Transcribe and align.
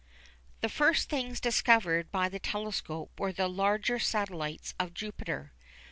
The 0.61 0.67
first 0.67 1.09
things 1.09 1.39
discovered 1.39 2.09
by 2.09 2.27
the 2.27 2.39
telescope 2.39 3.19
were 3.19 3.31
the 3.31 3.47
larger 3.47 3.99
satellites 3.99 4.73
of 4.79 4.95
Jupiter. 4.95 5.53